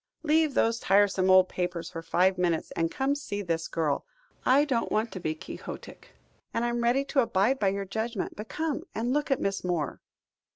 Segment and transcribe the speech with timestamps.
[0.23, 4.03] "Leave those tiresome old papers for five minutes, and come and see this girl.
[4.47, 6.13] I don't want to be quixotic,
[6.55, 9.63] and I am ready to abide by your judgment, but come and look at Miss
[9.63, 10.01] Moore."